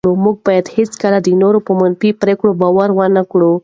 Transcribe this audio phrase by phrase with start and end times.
[0.23, 3.51] موږ باید هېڅکله د نورو په منفي پرېکړو باور ونه کړو.